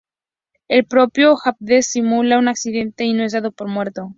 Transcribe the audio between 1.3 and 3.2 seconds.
Hades simula un accidente